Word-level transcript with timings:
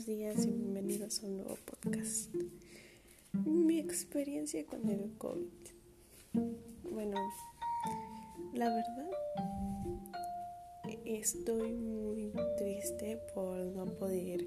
buenos 0.00 0.06
días 0.06 0.46
y 0.46 0.50
bienvenidos 0.50 1.22
a 1.22 1.26
un 1.26 1.36
nuevo 1.38 1.58
podcast. 1.66 2.34
Mi 3.44 3.78
experiencia 3.78 4.64
con 4.64 4.88
el 4.88 5.12
COVID. 5.18 5.46
Bueno, 6.90 7.16
la 8.54 8.68
verdad, 8.70 9.10
estoy 11.04 11.72
muy 11.72 12.32
triste 12.56 13.20
por 13.34 13.58
no 13.58 13.84
poder 13.98 14.46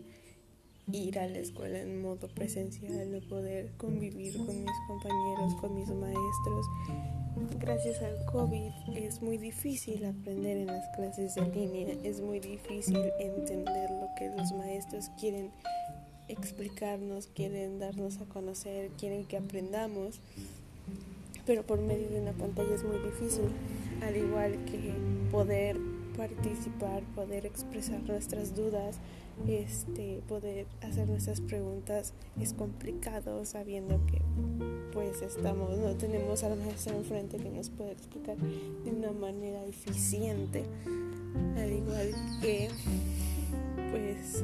ir 0.91 1.19
a 1.19 1.27
la 1.27 1.37
escuela 1.39 1.81
en 1.81 2.01
modo 2.01 2.27
presencial, 2.29 3.11
no 3.11 3.19
poder 3.27 3.73
convivir 3.77 4.35
con 4.37 4.59
mis 4.59 4.79
compañeros, 4.87 5.53
con 5.61 5.75
mis 5.75 5.89
maestros 5.89 6.65
Gracias 7.59 8.01
al 8.01 8.25
COVID 8.25 8.71
es 8.95 9.21
muy 9.21 9.37
difícil 9.37 10.05
aprender 10.05 10.57
en 10.57 10.67
las 10.67 10.87
clases 10.95 11.35
de 11.35 11.45
línea, 11.47 11.95
es 12.03 12.21
muy 12.21 12.39
difícil 12.39 13.11
entender 13.19 13.89
lo 13.91 14.09
que 14.17 14.29
los 14.29 14.51
maestros 14.53 15.09
quieren 15.19 15.51
explicarnos, 16.27 17.27
quieren 17.27 17.79
darnos 17.79 18.19
a 18.21 18.25
conocer, 18.25 18.89
quieren 18.97 19.25
que 19.25 19.37
aprendamos, 19.37 20.19
pero 21.45 21.63
por 21.63 21.81
medio 21.81 22.09
de 22.09 22.21
una 22.21 22.33
pantalla 22.33 22.75
es 22.75 22.83
muy 22.83 22.97
difícil, 22.99 23.45
al 24.01 24.15
igual 24.15 24.63
que 24.65 24.93
poder 25.31 25.77
participar, 26.15 27.03
poder 27.15 27.45
expresar 27.45 28.01
nuestras 28.03 28.55
dudas, 28.55 28.99
este, 29.47 30.21
poder 30.27 30.67
hacer 30.81 31.07
nuestras 31.07 31.41
preguntas 31.41 32.13
es 32.39 32.53
complicado 32.53 33.45
sabiendo 33.45 33.99
que 34.05 34.21
pues 34.93 35.21
estamos, 35.21 35.77
no 35.77 35.95
tenemos 35.95 36.43
a 36.43 36.49
la 36.49 36.55
maestra 36.55 36.95
enfrente 36.95 37.37
que 37.37 37.49
nos 37.49 37.69
puede 37.69 37.93
explicar 37.93 38.37
de 38.37 38.91
una 38.91 39.11
manera 39.11 39.65
eficiente, 39.65 40.63
al 41.57 41.71
igual 41.71 42.11
que 42.41 42.69
pues 43.91 44.43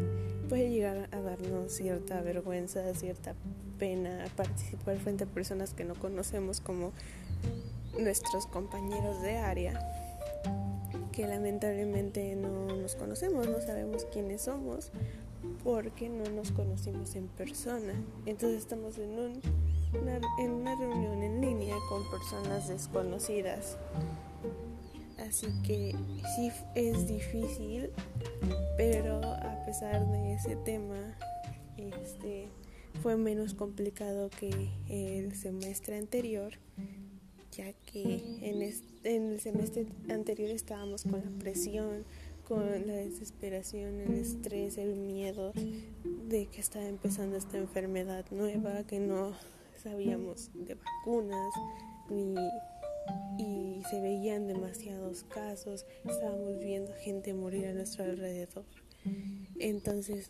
puede 0.50 0.72
llegar 0.72 1.08
a 1.11 1.22
darnos 1.22 1.72
cierta 1.72 2.22
vergüenza, 2.22 2.94
cierta 2.95 3.36
pena 3.78 4.26
participar 4.36 4.98
frente 4.98 5.26
a 5.26 5.28
personas 5.28 5.73
que 5.73 5.86
no 5.86 5.94
conocemos 5.94 6.59
como 6.61 6.92
nuestros 7.98 8.48
compañeros 8.48 9.22
de 9.22 9.38
área 9.38 10.09
que 11.20 11.28
lamentablemente 11.28 12.34
no 12.38 12.67
nos 12.78 12.95
conocemos, 12.95 13.45
no 13.50 13.59
sabemos 13.59 14.06
quiénes 14.06 14.44
somos 14.44 14.89
porque 15.66 16.08
no 16.08 16.23
nos 16.30 16.53
conocimos 16.53 17.14
en 17.16 17.28
persona. 17.28 17.92
Entonces 18.26 18.59
estamos 18.59 18.98
en, 18.98 19.20
un, 19.20 19.42
una, 20.02 20.22
en 20.39 20.52
una 20.52 20.80
reunión 20.80 21.22
en 21.22 21.42
línea 21.42 21.76
con 21.89 22.09
personas 22.09 22.70
desconocidas. 22.70 23.78
Así 25.17 25.48
que 25.67 25.94
sí 26.38 26.52
es 26.76 27.06
difícil, 27.06 27.89
pero 28.78 29.17
a 29.22 29.66
pesar 29.66 30.08
de 30.08 30.36
ese 30.36 30.56
tema, 30.56 31.17
este 31.76 32.48
fue 33.04 33.17
menos 33.17 33.56
complicado 33.56 34.30
que 34.30 34.70
el 34.88 35.36
semestre 35.36 35.98
anterior 35.98 36.54
ya 37.52 37.73
que 37.73 38.39
en, 38.42 38.61
el 39.03 39.39
semestre 39.39 39.86
anterior 40.09 40.50
estábamos 40.50 41.03
con 41.03 41.22
la 41.23 41.39
presión, 41.39 42.05
con 42.47 42.88
la 42.88 42.94
desesperación, 42.94 44.00
el 44.02 44.16
estrés, 44.16 44.78
el 44.78 44.95
miedo 44.95 45.53
de 46.27 46.47
que 46.47 46.61
estaba 46.61 46.86
empezando 46.86 47.38
esta 47.38 47.58
enfermedad 47.58 48.25
nueva, 48.31 48.83
que 48.83 49.00
no 49.00 49.33
sabíamos 49.81 50.50
de 50.53 50.75
vacunas 50.75 51.53
ni 52.09 52.36
y 53.38 53.81
se 53.89 54.02
veían 54.02 54.47
demasiados 54.47 55.23
casos, 55.23 55.86
estábamos 56.05 56.59
viendo 56.59 56.94
gente 56.94 57.33
morir 57.33 57.67
a 57.67 57.73
nuestro 57.73 58.03
alrededor. 58.03 58.66
Entonces, 59.59 60.30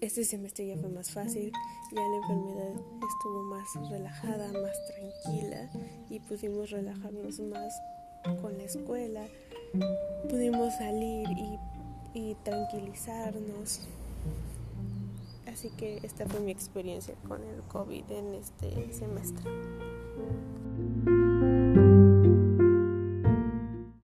este 0.00 0.24
semestre 0.24 0.66
ya 0.66 0.76
fue 0.76 0.88
más 0.88 1.10
fácil, 1.10 1.52
ya 1.94 2.00
la 2.00 2.16
enfermedad 2.16 2.72
estuvo 2.72 3.42
más 3.44 3.90
relajada, 3.90 4.52
más 4.52 4.76
tranquila 4.86 5.70
y 6.10 6.20
pudimos 6.20 6.70
relajarnos 6.70 7.40
más 7.40 7.80
con 8.40 8.56
la 8.56 8.64
escuela, 8.64 9.26
pudimos 10.28 10.74
salir 10.74 11.28
y, 11.30 11.58
y 12.14 12.34
tranquilizarnos. 12.44 13.88
Así 15.46 15.70
que 15.70 16.00
esta 16.02 16.26
fue 16.26 16.40
mi 16.40 16.52
experiencia 16.52 17.14
con 17.26 17.42
el 17.42 17.62
COVID 17.62 18.04
en 18.10 18.34
este 18.34 18.92
semestre. 18.92 19.50